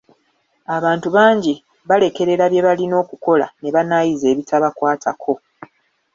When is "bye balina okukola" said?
2.51-3.47